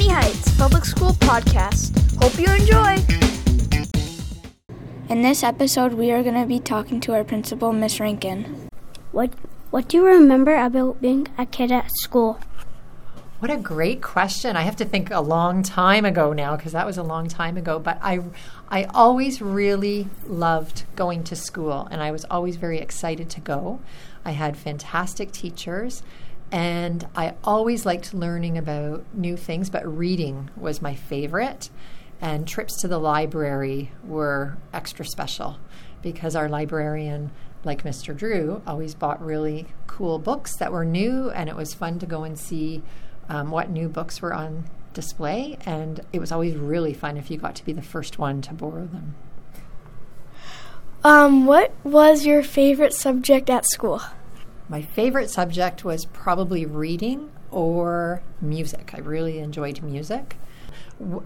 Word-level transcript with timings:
Sunny 0.00 0.14
Heights 0.14 0.56
Public 0.56 0.86
School 0.86 1.10
Podcast. 1.10 1.92
Hope 2.22 2.38
you 2.38 2.46
enjoy. 2.46 2.96
In 5.10 5.20
this 5.20 5.42
episode, 5.42 5.92
we 5.92 6.10
are 6.10 6.22
going 6.22 6.40
to 6.40 6.46
be 6.46 6.58
talking 6.58 7.00
to 7.00 7.12
our 7.12 7.22
principal, 7.22 7.70
Miss 7.74 8.00
Rankin. 8.00 8.70
What 9.12 9.34
What 9.70 9.88
do 9.88 9.98
you 9.98 10.06
remember 10.06 10.54
about 10.54 11.02
being 11.02 11.28
a 11.36 11.44
kid 11.44 11.70
at 11.70 11.90
school? 11.96 12.40
What 13.40 13.50
a 13.50 13.58
great 13.58 14.00
question. 14.00 14.56
I 14.56 14.62
have 14.62 14.76
to 14.76 14.86
think 14.86 15.10
a 15.10 15.20
long 15.20 15.62
time 15.62 16.06
ago 16.06 16.32
now 16.32 16.56
because 16.56 16.72
that 16.72 16.86
was 16.86 16.96
a 16.96 17.02
long 17.02 17.28
time 17.28 17.58
ago, 17.58 17.78
but 17.78 17.98
I 18.00 18.20
I 18.70 18.84
always 18.84 19.42
really 19.42 20.08
loved 20.26 20.84
going 20.96 21.24
to 21.24 21.36
school 21.36 21.86
and 21.90 22.02
I 22.02 22.10
was 22.10 22.24
always 22.30 22.56
very 22.56 22.78
excited 22.78 23.28
to 23.30 23.40
go. 23.40 23.80
I 24.24 24.30
had 24.30 24.56
fantastic 24.56 25.30
teachers 25.30 26.02
and 26.52 27.06
I 27.14 27.34
always 27.44 27.86
liked 27.86 28.12
learning 28.12 28.58
about 28.58 29.04
new 29.14 29.36
things, 29.36 29.70
but 29.70 29.86
reading 29.86 30.50
was 30.56 30.82
my 30.82 30.94
favorite. 30.94 31.70
And 32.20 32.46
trips 32.46 32.80
to 32.80 32.88
the 32.88 32.98
library 32.98 33.92
were 34.04 34.58
extra 34.74 35.06
special 35.06 35.58
because 36.02 36.36
our 36.36 36.48
librarian, 36.48 37.30
like 37.64 37.82
Mr. 37.82 38.16
Drew, 38.16 38.62
always 38.66 38.94
bought 38.94 39.24
really 39.24 39.68
cool 39.86 40.18
books 40.18 40.56
that 40.56 40.72
were 40.72 40.84
new, 40.84 41.30
and 41.30 41.48
it 41.48 41.56
was 41.56 41.72
fun 41.72 41.98
to 42.00 42.06
go 42.06 42.24
and 42.24 42.38
see 42.38 42.82
um, 43.28 43.50
what 43.50 43.70
new 43.70 43.88
books 43.88 44.20
were 44.20 44.34
on 44.34 44.64
display. 44.92 45.56
And 45.64 46.00
it 46.12 46.18
was 46.18 46.32
always 46.32 46.56
really 46.56 46.92
fun 46.92 47.16
if 47.16 47.30
you 47.30 47.38
got 47.38 47.54
to 47.54 47.64
be 47.64 47.72
the 47.72 47.80
first 47.80 48.18
one 48.18 48.42
to 48.42 48.52
borrow 48.52 48.86
them. 48.86 49.14
Um, 51.02 51.46
what 51.46 51.72
was 51.84 52.26
your 52.26 52.42
favorite 52.42 52.92
subject 52.92 53.48
at 53.48 53.64
school? 53.64 54.02
My 54.70 54.82
favorite 54.82 55.30
subject 55.30 55.84
was 55.84 56.04
probably 56.04 56.64
reading 56.64 57.32
or 57.50 58.22
music. 58.40 58.92
I 58.94 59.00
really 59.00 59.40
enjoyed 59.40 59.82
music. 59.82 60.36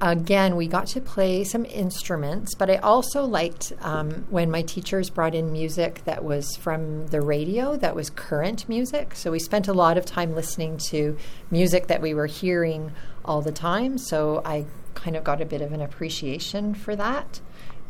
Again, 0.00 0.56
we 0.56 0.66
got 0.66 0.86
to 0.88 1.00
play 1.02 1.44
some 1.44 1.66
instruments, 1.66 2.54
but 2.54 2.70
I 2.70 2.76
also 2.76 3.22
liked 3.26 3.74
um, 3.82 4.24
when 4.30 4.50
my 4.50 4.62
teachers 4.62 5.10
brought 5.10 5.34
in 5.34 5.52
music 5.52 6.02
that 6.06 6.24
was 6.24 6.56
from 6.56 7.08
the 7.08 7.20
radio, 7.20 7.76
that 7.76 7.94
was 7.94 8.08
current 8.08 8.66
music. 8.66 9.14
So 9.14 9.32
we 9.32 9.40
spent 9.40 9.68
a 9.68 9.74
lot 9.74 9.98
of 9.98 10.06
time 10.06 10.34
listening 10.34 10.78
to 10.88 11.18
music 11.50 11.88
that 11.88 12.00
we 12.00 12.14
were 12.14 12.26
hearing 12.26 12.92
all 13.26 13.42
the 13.42 13.52
time. 13.52 13.98
So 13.98 14.40
I 14.42 14.64
kind 14.94 15.16
of 15.16 15.24
got 15.24 15.42
a 15.42 15.44
bit 15.44 15.60
of 15.60 15.72
an 15.72 15.82
appreciation 15.82 16.72
for 16.72 16.96
that. 16.96 17.42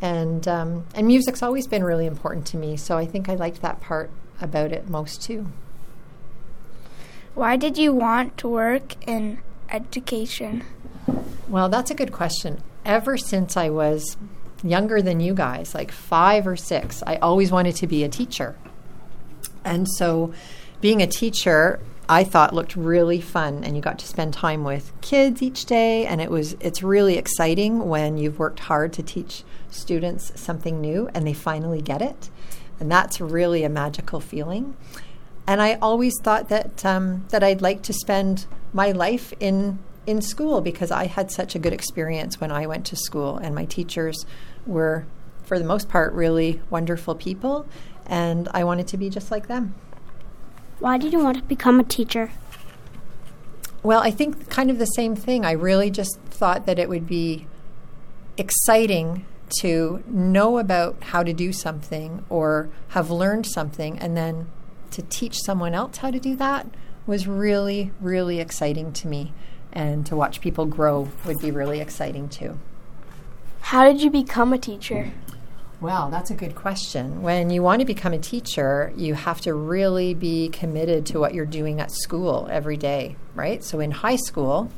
And, 0.02 0.48
um, 0.48 0.86
and 0.96 1.06
music's 1.06 1.44
always 1.44 1.68
been 1.68 1.84
really 1.84 2.06
important 2.06 2.44
to 2.48 2.56
me. 2.56 2.76
So 2.76 2.98
I 2.98 3.06
think 3.06 3.28
I 3.28 3.36
liked 3.36 3.62
that 3.62 3.80
part 3.80 4.10
about 4.40 4.72
it 4.72 4.88
most 4.88 5.22
too. 5.22 5.46
Why 7.34 7.56
did 7.56 7.76
you 7.76 7.92
want 7.92 8.38
to 8.38 8.48
work 8.48 8.94
in 9.08 9.38
education? 9.70 10.64
Well, 11.48 11.68
that's 11.68 11.90
a 11.90 11.94
good 11.94 12.12
question. 12.12 12.62
Ever 12.84 13.16
since 13.16 13.56
I 13.56 13.70
was 13.70 14.16
younger 14.62 15.02
than 15.02 15.20
you 15.20 15.34
guys, 15.34 15.74
like 15.74 15.90
five 15.90 16.46
or 16.46 16.56
six, 16.56 17.02
I 17.06 17.16
always 17.16 17.50
wanted 17.50 17.76
to 17.76 17.86
be 17.86 18.04
a 18.04 18.08
teacher. 18.08 18.56
And 19.64 19.88
so 19.88 20.32
being 20.80 21.02
a 21.02 21.06
teacher, 21.06 21.80
I 22.08 22.24
thought 22.24 22.54
looked 22.54 22.76
really 22.76 23.20
fun 23.20 23.64
and 23.64 23.74
you 23.74 23.82
got 23.82 23.98
to 23.98 24.06
spend 24.06 24.34
time 24.34 24.62
with 24.62 24.92
kids 25.00 25.42
each 25.42 25.64
day 25.64 26.06
and 26.06 26.20
it 26.20 26.30
was 26.30 26.54
it's 26.60 26.82
really 26.82 27.16
exciting 27.16 27.88
when 27.88 28.18
you've 28.18 28.38
worked 28.38 28.60
hard 28.60 28.92
to 28.94 29.02
teach 29.02 29.42
students 29.70 30.38
something 30.38 30.80
new 30.80 31.08
and 31.14 31.26
they 31.26 31.32
finally 31.32 31.80
get 31.80 32.02
it. 32.02 32.28
And 32.80 32.90
that's 32.90 33.20
really 33.20 33.64
a 33.64 33.68
magical 33.68 34.20
feeling. 34.20 34.76
And 35.46 35.60
I 35.60 35.74
always 35.74 36.14
thought 36.22 36.48
that 36.48 36.84
um, 36.84 37.26
that 37.28 37.42
I'd 37.42 37.60
like 37.60 37.82
to 37.82 37.92
spend 37.92 38.46
my 38.72 38.92
life 38.92 39.32
in 39.40 39.78
in 40.06 40.20
school 40.20 40.60
because 40.60 40.90
I 40.90 41.06
had 41.06 41.30
such 41.30 41.54
a 41.54 41.58
good 41.58 41.72
experience 41.72 42.40
when 42.40 42.50
I 42.50 42.66
went 42.66 42.86
to 42.86 42.96
school, 42.96 43.36
and 43.36 43.54
my 43.54 43.64
teachers 43.64 44.26
were, 44.66 45.06
for 45.44 45.58
the 45.58 45.64
most 45.64 45.88
part, 45.88 46.12
really 46.12 46.60
wonderful 46.70 47.14
people, 47.14 47.66
and 48.06 48.48
I 48.52 48.64
wanted 48.64 48.86
to 48.88 48.96
be 48.96 49.08
just 49.08 49.30
like 49.30 49.46
them. 49.46 49.74
Why 50.78 50.98
did 50.98 51.12
you 51.12 51.20
want 51.20 51.38
to 51.38 51.42
become 51.44 51.80
a 51.80 51.84
teacher? 51.84 52.32
Well, 53.82 54.00
I 54.00 54.10
think 54.10 54.48
kind 54.48 54.70
of 54.70 54.78
the 54.78 54.86
same 54.86 55.14
thing. 55.14 55.44
I 55.44 55.52
really 55.52 55.90
just 55.90 56.18
thought 56.30 56.66
that 56.66 56.78
it 56.78 56.88
would 56.88 57.06
be 57.06 57.46
exciting 58.36 59.24
to 59.60 60.02
know 60.06 60.58
about 60.58 60.96
how 61.00 61.22
to 61.22 61.32
do 61.32 61.52
something 61.52 62.24
or 62.28 62.68
have 62.88 63.10
learned 63.10 63.46
something 63.46 63.98
and 63.98 64.16
then 64.16 64.46
to 64.90 65.02
teach 65.02 65.38
someone 65.44 65.74
else 65.74 65.98
how 65.98 66.10
to 66.10 66.20
do 66.20 66.36
that 66.36 66.66
was 67.06 67.26
really, 67.26 67.92
really 68.00 68.40
exciting 68.40 68.92
to 68.92 69.08
me. 69.08 69.32
And 69.72 70.06
to 70.06 70.16
watch 70.16 70.40
people 70.40 70.66
grow 70.66 71.08
would 71.26 71.40
be 71.40 71.50
really 71.50 71.80
exciting 71.80 72.28
too. 72.28 72.58
How 73.60 73.84
did 73.84 74.02
you 74.02 74.10
become 74.10 74.52
a 74.52 74.58
teacher? 74.58 75.10
Well, 75.80 76.10
that's 76.10 76.30
a 76.30 76.34
good 76.34 76.54
question. 76.54 77.22
When 77.22 77.50
you 77.50 77.62
want 77.62 77.80
to 77.80 77.84
become 77.84 78.12
a 78.12 78.18
teacher, 78.18 78.92
you 78.96 79.14
have 79.14 79.40
to 79.42 79.52
really 79.52 80.14
be 80.14 80.48
committed 80.48 81.04
to 81.06 81.18
what 81.18 81.34
you're 81.34 81.44
doing 81.44 81.80
at 81.80 81.90
school 81.90 82.48
every 82.50 82.76
day, 82.76 83.16
right? 83.34 83.62
So 83.64 83.80
in 83.80 83.90
high 83.90 84.16
school, 84.16 84.70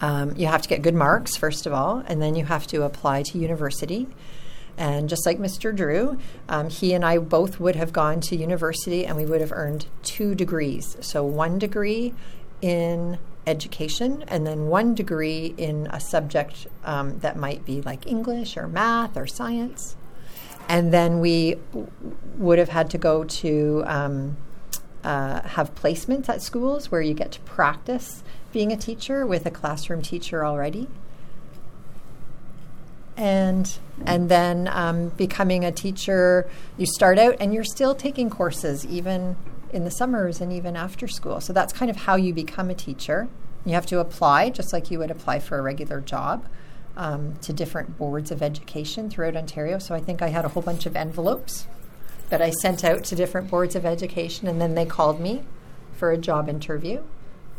um, 0.00 0.34
you 0.36 0.46
have 0.46 0.62
to 0.62 0.68
get 0.68 0.82
good 0.82 0.94
marks, 0.94 1.36
first 1.36 1.66
of 1.66 1.72
all, 1.72 2.02
and 2.06 2.22
then 2.22 2.34
you 2.34 2.44
have 2.44 2.66
to 2.68 2.82
apply 2.82 3.22
to 3.24 3.38
university. 3.38 4.06
And 4.76 5.08
just 5.08 5.26
like 5.26 5.38
Mr. 5.38 5.74
Drew, 5.74 6.18
um, 6.48 6.70
he 6.70 6.94
and 6.94 7.04
I 7.04 7.18
both 7.18 7.58
would 7.58 7.74
have 7.74 7.92
gone 7.92 8.20
to 8.22 8.36
university 8.36 9.04
and 9.04 9.16
we 9.16 9.26
would 9.26 9.40
have 9.40 9.50
earned 9.50 9.86
two 10.04 10.36
degrees. 10.36 10.96
So, 11.00 11.24
one 11.24 11.58
degree 11.58 12.14
in 12.62 13.18
education 13.46 14.24
and 14.28 14.46
then 14.46 14.66
one 14.66 14.94
degree 14.94 15.54
in 15.56 15.88
a 15.90 15.98
subject 15.98 16.68
um, 16.84 17.18
that 17.20 17.36
might 17.36 17.64
be 17.64 17.80
like 17.82 18.06
English 18.06 18.56
or 18.56 18.68
math 18.68 19.16
or 19.16 19.26
science. 19.26 19.96
And 20.68 20.92
then 20.92 21.18
we 21.18 21.56
w- 21.72 21.90
would 22.36 22.58
have 22.58 22.68
had 22.68 22.90
to 22.90 22.98
go 22.98 23.24
to 23.24 23.82
um, 23.86 24.36
uh, 25.02 25.40
have 25.42 25.74
placements 25.74 26.28
at 26.28 26.42
schools 26.42 26.90
where 26.90 27.00
you 27.00 27.14
get 27.14 27.32
to 27.32 27.40
practice 27.40 28.22
being 28.52 28.72
a 28.72 28.76
teacher 28.76 29.26
with 29.26 29.46
a 29.46 29.50
classroom 29.50 30.02
teacher 30.02 30.44
already. 30.44 30.88
And 33.16 33.78
and 34.06 34.28
then 34.28 34.68
um, 34.68 35.08
becoming 35.10 35.64
a 35.64 35.72
teacher 35.72 36.48
you 36.76 36.86
start 36.86 37.18
out 37.18 37.36
and 37.40 37.52
you're 37.52 37.64
still 37.64 37.94
taking 37.94 38.30
courses 38.30 38.86
even 38.86 39.36
in 39.72 39.84
the 39.84 39.90
summers 39.90 40.40
and 40.40 40.52
even 40.52 40.76
after 40.76 41.08
school. 41.08 41.40
So 41.40 41.52
that's 41.52 41.72
kind 41.72 41.90
of 41.90 41.96
how 41.96 42.14
you 42.14 42.32
become 42.32 42.70
a 42.70 42.74
teacher. 42.74 43.28
You 43.64 43.72
have 43.72 43.86
to 43.86 43.98
apply 43.98 44.50
just 44.50 44.72
like 44.72 44.90
you 44.90 44.98
would 45.00 45.10
apply 45.10 45.40
for 45.40 45.58
a 45.58 45.62
regular 45.62 46.00
job 46.00 46.46
um, 46.96 47.34
to 47.42 47.52
different 47.52 47.98
boards 47.98 48.30
of 48.30 48.42
education 48.42 49.10
throughout 49.10 49.36
ontario. 49.36 49.78
So 49.78 49.94
i 49.94 50.00
think 50.00 50.22
i 50.22 50.28
had 50.28 50.44
a 50.44 50.48
whole 50.48 50.62
bunch 50.62 50.86
of 50.86 50.96
envelopes 50.96 51.66
that 52.28 52.42
i 52.42 52.50
sent 52.50 52.84
out 52.84 53.04
to 53.04 53.14
different 53.14 53.50
boards 53.50 53.74
of 53.74 53.84
education 53.86 54.48
and 54.48 54.60
then 54.60 54.74
they 54.74 54.84
called 54.84 55.20
me 55.20 55.42
for 55.94 56.10
a 56.10 56.18
job 56.18 56.48
interview 56.48 57.02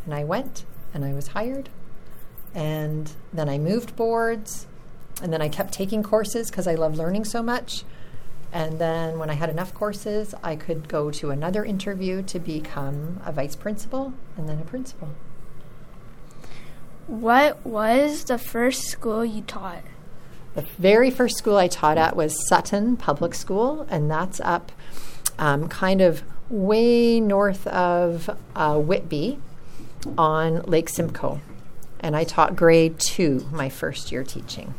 and 0.05 0.13
i 0.13 0.23
went 0.23 0.63
and 0.93 1.05
i 1.05 1.13
was 1.13 1.29
hired 1.29 1.69
and 2.53 3.11
then 3.31 3.47
i 3.49 3.57
moved 3.57 3.95
boards 3.95 4.67
and 5.21 5.33
then 5.33 5.41
I 5.41 5.49
kept 5.49 5.73
taking 5.73 6.03
courses 6.03 6.49
because 6.49 6.67
I 6.67 6.75
love 6.75 6.97
learning 6.97 7.25
so 7.25 7.43
much. 7.43 7.83
And 8.51 8.79
then 8.79 9.19
when 9.19 9.29
I 9.29 9.33
had 9.33 9.49
enough 9.49 9.73
courses, 9.73 10.33
I 10.41 10.55
could 10.55 10.87
go 10.87 11.11
to 11.11 11.29
another 11.29 11.63
interview 11.63 12.23
to 12.23 12.39
become 12.39 13.19
a 13.25 13.31
vice 13.31 13.55
principal 13.55 14.13
and 14.37 14.49
then 14.49 14.59
a 14.59 14.65
principal. 14.65 15.09
What 17.05 17.65
was 17.65 18.23
the 18.23 18.37
first 18.37 18.83
school 18.83 19.23
you 19.25 19.41
taught? 19.41 19.83
The 20.55 20.61
very 20.61 21.11
first 21.11 21.37
school 21.37 21.57
I 21.57 21.67
taught 21.67 21.97
at 21.97 22.15
was 22.15 22.47
Sutton 22.47 22.97
Public 22.97 23.35
School, 23.35 23.85
and 23.89 24.09
that's 24.09 24.39
up 24.39 24.71
um, 25.37 25.67
kind 25.69 26.01
of 26.01 26.23
way 26.49 27.19
north 27.19 27.67
of 27.67 28.29
uh, 28.55 28.79
Whitby 28.79 29.39
on 30.17 30.61
Lake 30.63 30.89
Simcoe. 30.89 31.41
And 31.99 32.15
I 32.15 32.23
taught 32.23 32.55
grade 32.55 32.99
two 32.99 33.47
my 33.51 33.69
first 33.69 34.11
year 34.11 34.23
teaching. 34.23 34.73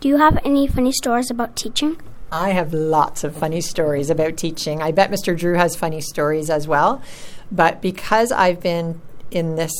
Do 0.00 0.08
you 0.08 0.16
have 0.16 0.38
any 0.44 0.66
funny 0.66 0.92
stories 0.92 1.30
about 1.30 1.56
teaching? 1.56 2.00
I 2.32 2.50
have 2.50 2.72
lots 2.72 3.24
of 3.24 3.36
funny 3.36 3.60
stories 3.60 4.08
about 4.08 4.36
teaching. 4.36 4.80
I 4.80 4.92
bet 4.92 5.10
Mr. 5.10 5.36
Drew 5.36 5.54
has 5.54 5.74
funny 5.74 6.00
stories 6.00 6.48
as 6.48 6.68
well. 6.68 7.02
But 7.50 7.82
because 7.82 8.30
I've 8.30 8.60
been 8.60 9.00
in 9.30 9.56
this 9.56 9.72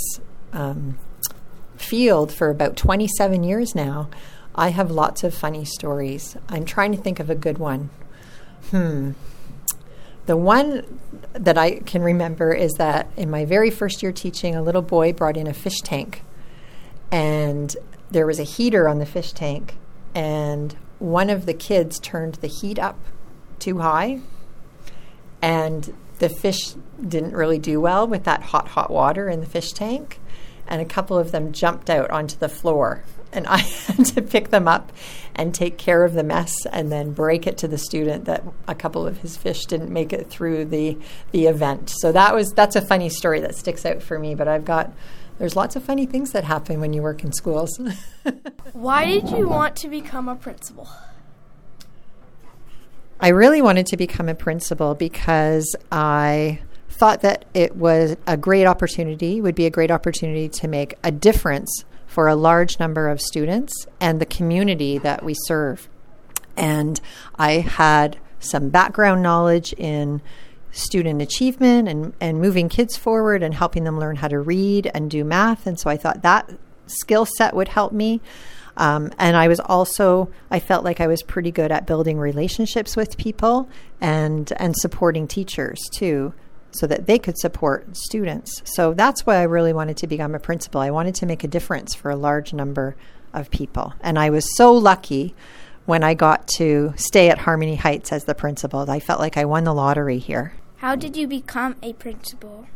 um, 0.53 0.99
field 1.77 2.33
for 2.33 2.51
about 2.51 2.77
27 2.77 3.45
years 3.45 3.75
now, 3.75 4.11
I 4.55 4.71
have 4.71 4.91
lots 4.91 5.23
of 5.23 5.33
funny 5.33 5.65
stories. 5.65 6.37
I'm 6.49 6.65
trying 6.65 6.93
to 6.93 6.99
think 6.99 7.21
of 7.21 7.31
a 7.31 7.37
good 7.37 7.59
one. 7.59 7.91
Hmm. 8.71 9.13
The 10.27 10.37
one 10.37 11.01
that 11.33 11.59
I 11.59 11.81
can 11.81 12.03
remember 12.03 12.53
is 12.53 12.73
that 12.75 13.11
in 13.17 13.31
my 13.31 13.45
very 13.45 13.71
first 13.71 14.03
year 14.03 14.13
teaching, 14.13 14.55
a 14.55 14.63
little 14.63 14.83
boy 14.83 15.13
brought 15.13 15.37
in 15.37 15.47
a 15.47 15.55
fish 15.55 15.81
tank, 15.83 16.23
and 17.11 17.77
there 18.11 18.27
was 18.27 18.39
a 18.39 18.45
heater 18.45 18.89
on 18.89 18.99
the 18.99 19.07
fish 19.07 19.33
tank, 19.33 19.77
and 20.15 20.77
one 20.99 21.31
of 21.31 21.47
the 21.47 21.55
kids 21.55 21.99
turned 21.99 22.35
the 22.37 22.47
heat 22.47 22.79
up 22.79 22.99
too 23.59 23.79
high 23.79 24.21
and 25.43 25.95
the 26.19 26.29
fish 26.29 26.75
didn't 27.07 27.35
really 27.35 27.59
do 27.59 27.81
well 27.81 28.07
with 28.07 28.25
that 28.25 28.43
hot 28.43 28.69
hot 28.69 28.91
water 28.91 29.29
in 29.29 29.41
the 29.41 29.47
fish 29.47 29.73
tank 29.73 30.20
and 30.71 30.81
a 30.81 30.85
couple 30.85 31.19
of 31.19 31.33
them 31.33 31.53
jumped 31.53 31.91
out 31.91 32.11
onto 32.11 32.37
the 32.37 32.49
floor. 32.49 33.03
And 33.33 33.47
I 33.47 33.59
had 33.59 34.07
to 34.07 34.23
pick 34.23 34.49
them 34.49 34.67
up 34.67 34.93
and 35.35 35.55
take 35.55 35.77
care 35.77 36.05
of 36.05 36.15
the 36.15 36.23
mess 36.23 36.55
and 36.67 36.91
then 36.91 37.13
break 37.13 37.47
it 37.47 37.59
to 37.59 37.69
the 37.69 37.79
student 37.79 38.25
that 38.25 38.45
a 38.67 38.75
couple 38.75 39.07
of 39.07 39.19
his 39.19 39.37
fish 39.37 39.67
didn't 39.67 39.91
make 39.91 40.13
it 40.13 40.31
through 40.31 40.65
the, 40.67 40.97
the 41.33 41.47
event. 41.47 41.91
So 41.91 42.13
that 42.13 42.35
was 42.35 42.53
that's 42.53 42.77
a 42.77 42.81
funny 42.81 43.09
story 43.09 43.41
that 43.41 43.55
sticks 43.55 43.85
out 43.85 44.03
for 44.03 44.19
me, 44.19 44.35
but 44.35 44.49
I've 44.49 44.65
got 44.65 44.93
there's 45.39 45.57
lots 45.57 45.75
of 45.75 45.83
funny 45.83 46.05
things 46.05 46.33
that 46.33 46.45
happen 46.45 46.81
when 46.81 46.93
you 46.93 47.01
work 47.01 47.25
in 47.25 47.33
schools. 47.33 47.81
Why 48.73 49.07
did 49.07 49.31
you 49.31 49.49
want 49.49 49.75
to 49.77 49.89
become 49.89 50.29
a 50.29 50.37
principal? 50.37 50.89
I 53.19 53.29
really 53.29 53.63
wanted 53.63 53.87
to 53.87 53.97
become 53.97 54.29
a 54.29 54.35
principal 54.35 54.95
because 54.95 55.75
I 55.91 56.61
thought 57.01 57.23
that 57.23 57.47
it 57.55 57.77
was 57.77 58.15
a 58.27 58.37
great 58.37 58.67
opportunity, 58.67 59.41
would 59.41 59.55
be 59.55 59.65
a 59.65 59.71
great 59.71 59.91
opportunity 59.91 60.51
to 60.51 60.69
make 60.69 60.93
a 61.03 61.11
difference 61.11 61.87
for 62.07 62.29
a 62.29 62.35
large 62.35 62.79
number 62.79 63.09
of 63.09 63.23
students 63.23 63.87
and 64.03 64.21
the 64.21 64.27
community 64.27 64.99
that 64.99 65.25
we 65.25 65.35
serve. 65.47 65.89
And 66.59 67.01
I 67.39 67.53
had 67.53 68.19
some 68.39 68.69
background 68.69 69.23
knowledge 69.23 69.73
in 69.79 70.21
student 70.73 71.23
achievement 71.23 71.89
and, 71.89 72.13
and 72.21 72.39
moving 72.39 72.69
kids 72.69 72.99
forward 72.99 73.43
and 73.43 73.55
helping 73.55 73.85
them 73.85 73.99
learn 73.99 74.17
how 74.17 74.29
to 74.29 74.39
read 74.39 74.91
and 74.93 75.11
do 75.11 75.25
math. 75.25 75.67
And 75.67 75.81
so 75.81 75.89
I 75.89 75.97
thought 75.97 76.21
that 76.21 76.51
skill 76.87 77.25
set 77.25 77.55
would 77.55 77.69
help 77.69 77.93
me. 77.93 78.21
Um, 78.77 79.11
and 79.19 79.39
I 79.39 79.49
was 79.49 79.59
also, 79.59 80.31
I 80.51 80.61
felt 80.61 80.85
like 80.85 81.01
I 81.01 81.07
was 81.07 81.23
pretty 81.23 81.51
good 81.51 81.73
at 81.73 81.87
building 81.87 82.19
relationships 82.19 82.95
with 82.95 83.17
people 83.17 83.71
and, 84.03 84.53
and 84.59 84.77
supporting 84.77 85.27
teachers 85.27 85.81
too, 85.95 86.35
so 86.73 86.87
that 86.87 87.07
they 87.07 87.19
could 87.19 87.39
support 87.39 87.97
students. 87.97 88.63
So 88.65 88.95
that's 88.95 89.27
why 89.27 89.37
I 89.37 89.45
really 89.45 89.73
wanted 89.73 89.97
to 89.99 90.07
become 90.07 90.35
a 90.35 90.41
principal. 90.41 90.81
I 90.81 90.91
wanted 90.91 91.15
to 91.17 91.27
make 91.27 91.45
a 91.45 91.49
difference 91.49 91.95
for 91.95 92.11
a 92.11 92.17
large 92.17 92.53
number 92.53 92.97
of 93.33 93.51
people. 93.51 93.95
And 94.01 94.19
I 94.19 94.31
was 94.31 94.57
so 94.57 94.73
lucky 94.73 95.35
when 95.87 96.05
I 96.05 96.15
got 96.15 96.47
to 96.57 96.93
stay 96.97 97.31
at 97.31 97.39
Harmony 97.39 97.77
Heights 97.77 98.13
as 98.13 98.25
the 98.25 98.35
principal. 98.35 98.89
I 98.91 99.01
felt 99.01 99.21
like 99.21 99.37
I 99.37 99.45
won 99.45 99.65
the 99.65 99.75
lottery 99.75 100.19
here. 100.19 100.55
How 100.77 100.95
did 100.95 101.17
you 101.17 101.27
become 101.27 101.77
a 101.83 101.93
principal? 101.95 102.67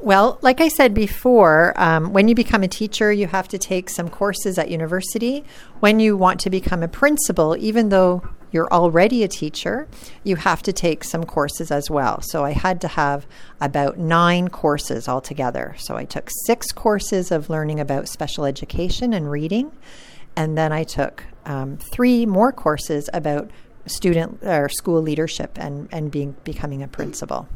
Well, 0.00 0.38
like 0.42 0.60
I 0.60 0.68
said 0.68 0.92
before, 0.92 1.72
um, 1.76 2.12
when 2.12 2.28
you 2.28 2.34
become 2.34 2.62
a 2.62 2.68
teacher, 2.68 3.10
you 3.10 3.26
have 3.26 3.48
to 3.48 3.58
take 3.58 3.88
some 3.88 4.10
courses 4.10 4.58
at 4.58 4.70
university. 4.70 5.44
When 5.80 5.98
you 5.98 6.16
want 6.16 6.40
to 6.40 6.50
become 6.50 6.82
a 6.82 6.88
principal, 6.88 7.56
even 7.56 7.88
though 7.88 8.28
you're 8.54 8.72
already 8.72 9.24
a 9.24 9.28
teacher, 9.28 9.88
you 10.22 10.36
have 10.36 10.62
to 10.62 10.72
take 10.72 11.02
some 11.02 11.24
courses 11.24 11.70
as 11.72 11.90
well. 11.90 12.22
So 12.22 12.44
I 12.44 12.52
had 12.52 12.80
to 12.82 12.88
have 12.88 13.26
about 13.60 13.98
nine 13.98 14.48
courses 14.48 15.08
altogether. 15.08 15.74
So 15.78 15.96
I 15.96 16.04
took 16.04 16.30
six 16.46 16.70
courses 16.70 17.32
of 17.32 17.50
learning 17.50 17.80
about 17.80 18.08
special 18.08 18.44
education 18.44 19.12
and 19.12 19.30
reading, 19.30 19.72
and 20.36 20.56
then 20.56 20.72
I 20.72 20.84
took 20.84 21.24
um, 21.44 21.76
three 21.76 22.24
more 22.24 22.52
courses 22.52 23.10
about 23.12 23.50
student 23.86 24.38
or 24.42 24.68
school 24.68 25.02
leadership 25.02 25.58
and, 25.58 25.88
and 25.92 26.10
being 26.10 26.36
becoming 26.44 26.82
a 26.82 26.88
principal. 26.88 27.48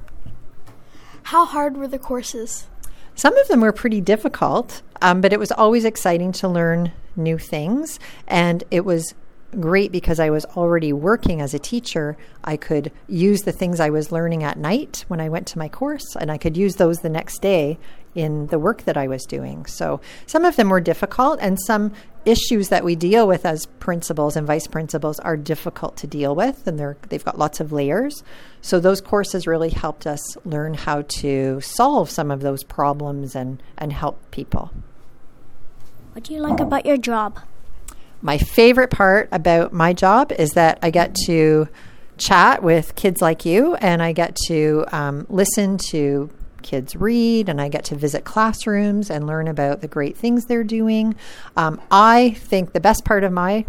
How 1.22 1.46
hard 1.46 1.76
were 1.76 1.88
the 1.88 1.98
courses? 1.98 2.66
Some 3.14 3.36
of 3.36 3.48
them 3.48 3.60
were 3.60 3.72
pretty 3.72 4.00
difficult, 4.00 4.82
um, 5.02 5.20
but 5.20 5.32
it 5.32 5.38
was 5.38 5.52
always 5.52 5.84
exciting 5.84 6.32
to 6.32 6.48
learn 6.48 6.92
new 7.16 7.38
things. 7.38 7.98
And 8.26 8.64
it 8.70 8.84
was 8.84 9.14
great 9.58 9.92
because 9.92 10.20
I 10.20 10.30
was 10.30 10.44
already 10.44 10.92
working 10.92 11.40
as 11.40 11.54
a 11.54 11.58
teacher. 11.58 12.16
I 12.44 12.56
could 12.56 12.92
use 13.08 13.40
the 13.42 13.52
things 13.52 13.80
I 13.80 13.90
was 13.90 14.12
learning 14.12 14.44
at 14.44 14.58
night 14.58 15.04
when 15.08 15.20
I 15.20 15.28
went 15.28 15.46
to 15.48 15.58
my 15.58 15.68
course, 15.68 16.16
and 16.16 16.30
I 16.30 16.38
could 16.38 16.56
use 16.56 16.76
those 16.76 16.98
the 16.98 17.08
next 17.08 17.40
day 17.40 17.78
in 18.14 18.48
the 18.48 18.58
work 18.58 18.82
that 18.82 18.96
I 18.96 19.06
was 19.06 19.24
doing. 19.24 19.64
So 19.66 20.00
some 20.26 20.44
of 20.44 20.56
them 20.56 20.68
were 20.68 20.80
difficult, 20.80 21.38
and 21.40 21.58
some 21.66 21.92
issues 22.24 22.68
that 22.68 22.84
we 22.84 22.96
deal 22.96 23.26
with 23.26 23.46
as 23.46 23.66
principals 23.78 24.36
and 24.36 24.46
vice 24.46 24.66
principals 24.66 25.18
are 25.20 25.36
difficult 25.36 25.96
to 25.98 26.06
deal 26.06 26.34
with, 26.34 26.66
and 26.66 26.78
they're, 26.78 26.96
they've 27.08 27.24
got 27.24 27.38
lots 27.38 27.60
of 27.60 27.72
layers. 27.72 28.22
So 28.60 28.80
those 28.80 29.00
courses 29.00 29.46
really 29.46 29.70
helped 29.70 30.06
us 30.06 30.36
learn 30.44 30.74
how 30.74 31.02
to 31.20 31.60
solve 31.60 32.10
some 32.10 32.30
of 32.30 32.40
those 32.40 32.64
problems 32.64 33.34
and, 33.34 33.62
and 33.78 33.92
help 33.92 34.30
people. 34.30 34.72
What 36.12 36.24
do 36.24 36.34
you 36.34 36.40
like 36.40 36.60
about 36.60 36.84
your 36.84 36.96
job? 36.96 37.38
My 38.20 38.38
favorite 38.38 38.91
part 38.91 39.29
about 39.31 39.73
my 39.73 39.93
job 39.93 40.32
is 40.32 40.50
that 40.50 40.79
I 40.82 40.91
get 40.91 41.15
to 41.26 41.69
chat 42.17 42.62
with 42.62 42.97
kids 42.97 43.23
like 43.23 43.44
you, 43.44 43.76
and 43.76 44.03
I 44.03 44.12
get 44.12 44.37
to 44.47 44.85
um, 44.91 45.26
listen 45.29 45.79
to 45.91 46.31
kids 46.62 46.97
read 46.97 47.49
and 47.49 47.61
I 47.61 47.69
get 47.69 47.85
to 47.85 47.94
visit 47.94 48.25
classrooms 48.25 49.11
and 49.11 49.26
learn 49.26 49.49
about 49.49 49.81
the 49.81 49.88
great 49.88 50.17
things 50.17 50.44
they're 50.44 50.65
doing. 50.65 51.15
Um, 51.56 51.81
I 51.91 52.31
think 52.31 52.73
the 52.73 52.81
best 52.81 53.05
part 53.05 53.25
of 53.25 53.32
my 53.32 53.65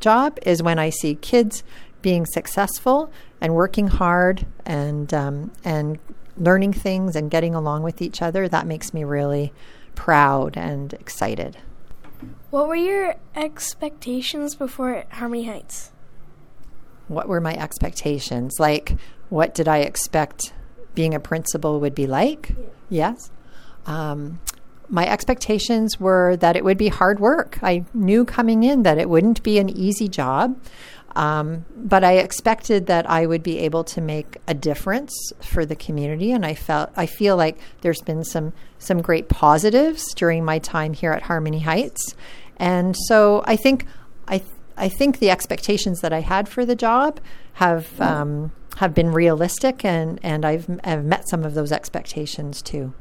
job 0.00 0.38
is 0.42 0.62
when 0.62 0.78
I 0.78 0.90
see 0.90 1.14
kids 1.14 1.62
being 2.02 2.26
successful 2.26 3.12
and 3.40 3.54
working 3.54 3.86
hard 3.88 4.44
and 4.66 5.12
um, 5.14 5.52
and 5.64 5.98
learning 6.36 6.72
things 6.72 7.14
and 7.14 7.30
getting 7.30 7.54
along 7.54 7.82
with 7.82 8.02
each 8.02 8.20
other. 8.20 8.48
That 8.48 8.66
makes 8.66 8.92
me 8.92 9.04
really 9.04 9.52
proud 9.94 10.56
and 10.56 10.92
excited. 10.94 11.58
What 12.50 12.68
were 12.68 12.76
your 12.76 13.16
expectations 13.34 14.54
before 14.54 15.04
Harmony 15.10 15.44
Heights? 15.44 15.92
What 17.08 17.28
were 17.28 17.40
my 17.40 17.54
expectations? 17.56 18.56
Like, 18.58 18.96
what 19.28 19.54
did 19.54 19.68
I 19.68 19.78
expect 19.78 20.52
being 20.94 21.14
a 21.14 21.20
principal 21.20 21.80
would 21.80 21.94
be 21.94 22.06
like. 22.06 22.50
Yeah. 22.50 22.66
Yes. 22.90 23.30
Um, 23.86 24.40
my 24.88 25.06
expectations 25.08 25.98
were 25.98 26.36
that 26.36 26.54
it 26.54 26.64
would 26.64 26.76
be 26.76 26.88
hard 26.88 27.18
work. 27.18 27.58
I 27.62 27.84
knew 27.94 28.24
coming 28.24 28.62
in 28.62 28.82
that 28.82 28.98
it 28.98 29.08
wouldn't 29.08 29.42
be 29.42 29.58
an 29.58 29.70
easy 29.70 30.08
job. 30.08 30.58
Um, 31.14 31.66
but 31.76 32.04
I 32.04 32.12
expected 32.12 32.86
that 32.86 33.08
I 33.08 33.26
would 33.26 33.42
be 33.42 33.58
able 33.60 33.84
to 33.84 34.00
make 34.00 34.38
a 34.46 34.54
difference 34.54 35.12
for 35.40 35.66
the 35.66 35.76
community, 35.76 36.32
and 36.32 36.44
I 36.46 36.54
felt 36.54 36.90
I 36.96 37.06
feel 37.06 37.36
like 37.36 37.58
there's 37.82 38.00
been 38.00 38.24
some 38.24 38.52
some 38.78 39.02
great 39.02 39.28
positives 39.28 40.14
during 40.14 40.44
my 40.44 40.58
time 40.58 40.94
here 40.94 41.12
at 41.12 41.22
Harmony 41.22 41.60
Heights, 41.60 42.14
and 42.56 42.96
so 43.08 43.42
I 43.46 43.56
think 43.56 43.86
I 44.26 44.42
I 44.76 44.88
think 44.88 45.18
the 45.18 45.30
expectations 45.30 46.00
that 46.00 46.12
I 46.12 46.20
had 46.20 46.48
for 46.48 46.64
the 46.64 46.74
job 46.74 47.20
have 47.54 48.00
um, 48.00 48.52
have 48.76 48.94
been 48.94 49.12
realistic, 49.12 49.84
and 49.84 50.18
and 50.22 50.44
I've, 50.44 50.80
I've 50.82 51.04
met 51.04 51.28
some 51.28 51.44
of 51.44 51.54
those 51.54 51.72
expectations 51.72 52.62
too. 52.62 52.94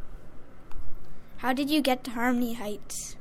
How 1.37 1.53
did 1.53 1.69
you 1.69 1.81
get 1.81 2.03
to 2.03 2.11
Harmony 2.11 2.53
Heights? 2.53 3.15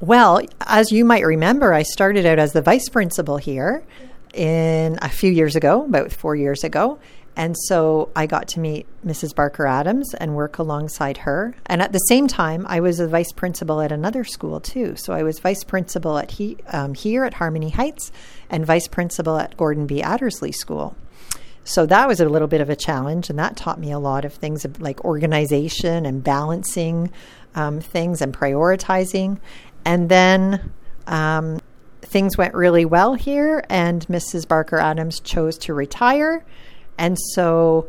Well, 0.00 0.40
as 0.62 0.90
you 0.90 1.04
might 1.04 1.26
remember, 1.26 1.74
I 1.74 1.82
started 1.82 2.24
out 2.24 2.38
as 2.38 2.54
the 2.54 2.62
vice 2.62 2.88
principal 2.88 3.36
here 3.36 3.84
in 4.32 4.98
a 5.02 5.10
few 5.10 5.30
years 5.30 5.56
ago, 5.56 5.84
about 5.84 6.10
four 6.10 6.34
years 6.34 6.64
ago. 6.64 6.98
And 7.36 7.54
so 7.66 8.08
I 8.16 8.26
got 8.26 8.48
to 8.48 8.60
meet 8.60 8.86
Mrs. 9.06 9.34
Barker 9.34 9.66
Adams 9.66 10.14
and 10.14 10.34
work 10.34 10.56
alongside 10.56 11.18
her. 11.18 11.54
And 11.66 11.82
at 11.82 11.92
the 11.92 11.98
same 11.98 12.28
time, 12.28 12.64
I 12.66 12.80
was 12.80 12.98
a 12.98 13.06
vice 13.06 13.30
principal 13.32 13.82
at 13.82 13.92
another 13.92 14.24
school 14.24 14.58
too. 14.58 14.96
So 14.96 15.12
I 15.12 15.22
was 15.22 15.38
vice 15.38 15.64
principal 15.64 16.16
at 16.16 16.30
he, 16.30 16.56
um, 16.72 16.94
here 16.94 17.24
at 17.24 17.34
Harmony 17.34 17.68
Heights 17.68 18.10
and 18.48 18.64
vice 18.64 18.88
principal 18.88 19.36
at 19.36 19.56
Gordon 19.58 19.86
B. 19.86 20.00
Attersley 20.00 20.54
School. 20.54 20.96
So 21.62 21.84
that 21.86 22.08
was 22.08 22.20
a 22.20 22.28
little 22.28 22.48
bit 22.48 22.62
of 22.62 22.70
a 22.70 22.74
challenge, 22.74 23.28
and 23.28 23.38
that 23.38 23.54
taught 23.54 23.78
me 23.78 23.92
a 23.92 23.98
lot 23.98 24.24
of 24.24 24.32
things 24.32 24.66
like 24.78 25.04
organization 25.04 26.06
and 26.06 26.24
balancing 26.24 27.12
um, 27.54 27.80
things 27.80 28.22
and 28.22 28.32
prioritizing. 28.32 29.38
And 29.84 30.08
then 30.08 30.72
um, 31.06 31.60
things 32.02 32.36
went 32.36 32.54
really 32.54 32.84
well 32.84 33.14
here, 33.14 33.64
and 33.68 34.06
Mrs. 34.08 34.46
Barker 34.46 34.78
Adams 34.78 35.20
chose 35.20 35.56
to 35.58 35.74
retire. 35.74 36.44
And 36.98 37.18
so 37.18 37.88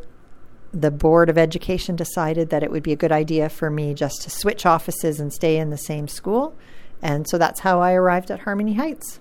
the 0.72 0.90
Board 0.90 1.28
of 1.28 1.36
Education 1.36 1.96
decided 1.96 2.50
that 2.50 2.62
it 2.62 2.70
would 2.70 2.82
be 2.82 2.92
a 2.92 2.96
good 2.96 3.12
idea 3.12 3.48
for 3.48 3.70
me 3.70 3.94
just 3.94 4.22
to 4.22 4.30
switch 4.30 4.64
offices 4.64 5.20
and 5.20 5.32
stay 5.32 5.58
in 5.58 5.70
the 5.70 5.76
same 5.76 6.08
school. 6.08 6.56
And 7.02 7.28
so 7.28 7.36
that's 7.36 7.60
how 7.60 7.80
I 7.80 7.92
arrived 7.92 8.30
at 8.30 8.40
Harmony 8.40 8.74
Heights. 8.74 9.20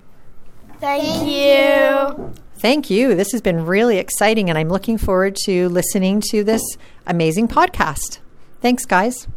Thank, 0.80 1.04
Thank 1.04 1.30
you. 1.30 2.34
Thank 2.56 2.90
you. 2.90 3.16
This 3.16 3.32
has 3.34 3.42
been 3.42 3.66
really 3.66 3.98
exciting, 3.98 4.50
and 4.50 4.58
I'm 4.58 4.70
looking 4.70 4.98
forward 4.98 5.36
to 5.46 5.68
listening 5.70 6.22
to 6.30 6.44
this 6.44 6.62
amazing 7.06 7.48
podcast. 7.48 8.20
Thanks, 8.62 8.86
guys. 8.86 9.28